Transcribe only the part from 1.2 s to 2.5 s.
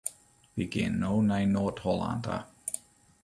nei Noard-Hollân ta.